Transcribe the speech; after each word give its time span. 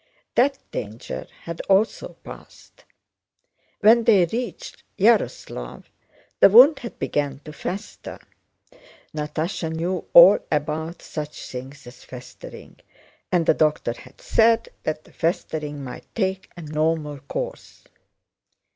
That 0.33 0.57
danger 0.71 1.27
had 1.43 1.61
also 1.69 2.15
passed. 2.23 2.85
When 3.81 4.05
they 4.05 4.25
reached 4.25 4.81
Yaroslávl 4.97 5.83
the 6.39 6.49
wound 6.49 6.79
had 6.79 6.97
begun 6.97 7.39
to 7.45 7.53
fester 7.53 8.17
(Natásha 9.13 9.71
knew 9.71 10.03
all 10.13 10.39
about 10.51 11.03
such 11.03 11.47
things 11.51 11.85
as 11.85 12.03
festering) 12.03 12.77
and 13.31 13.45
the 13.45 13.53
doctor 13.53 13.93
had 13.95 14.19
said 14.19 14.69
that 14.81 15.03
the 15.03 15.13
festering 15.13 15.83
might 15.83 16.15
take 16.15 16.49
a 16.57 16.63
normal 16.63 17.19
course. 17.19 17.83